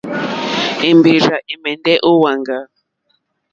[0.89, 2.59] Èmbèrzà ɛ̀mɛ́ndɛ́ ó wàŋgá.